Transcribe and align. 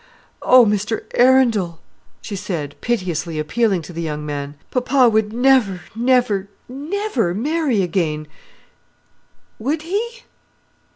"Oh, 0.41 0.65
Mr 0.65 1.03
Arundel!" 1.13 1.79
she 2.23 2.35
said, 2.35 2.73
piteously 2.81 3.37
appealing 3.37 3.83
to 3.83 3.93
the 3.93 4.01
young 4.01 4.25
man, 4.25 4.55
"papa 4.71 5.07
would 5.07 5.31
never, 5.31 5.81
never, 5.95 6.49
never 6.67 7.35
marry 7.35 7.83
again, 7.83 8.25
would 9.59 9.83
he?" 9.83 10.23